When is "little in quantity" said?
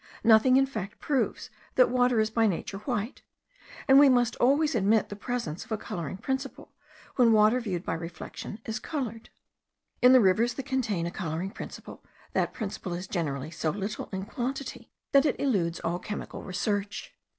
13.69-14.89